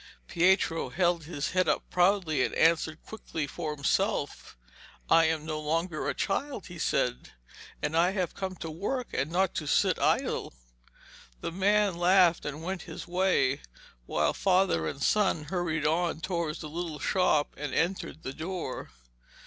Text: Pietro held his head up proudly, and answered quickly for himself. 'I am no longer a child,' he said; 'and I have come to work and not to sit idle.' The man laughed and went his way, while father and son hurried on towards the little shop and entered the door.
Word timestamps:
Pietro 0.25 0.89
held 0.89 1.25
his 1.25 1.51
head 1.51 1.69
up 1.69 1.87
proudly, 1.91 2.43
and 2.43 2.55
answered 2.55 3.03
quickly 3.03 3.45
for 3.45 3.75
himself. 3.75 4.57
'I 5.11 5.25
am 5.25 5.45
no 5.45 5.59
longer 5.59 6.09
a 6.09 6.15
child,' 6.15 6.65
he 6.65 6.79
said; 6.79 7.33
'and 7.83 7.95
I 7.95 8.09
have 8.09 8.33
come 8.33 8.55
to 8.55 8.71
work 8.71 9.09
and 9.13 9.31
not 9.31 9.53
to 9.53 9.67
sit 9.67 9.99
idle.' 9.99 10.53
The 11.41 11.51
man 11.51 11.93
laughed 11.97 12.45
and 12.47 12.63
went 12.63 12.81
his 12.89 13.07
way, 13.07 13.61
while 14.07 14.33
father 14.33 14.87
and 14.87 15.03
son 15.03 15.43
hurried 15.43 15.85
on 15.85 16.19
towards 16.19 16.61
the 16.61 16.67
little 16.69 16.97
shop 16.97 17.53
and 17.55 17.71
entered 17.71 18.23
the 18.23 18.33
door. 18.33 18.89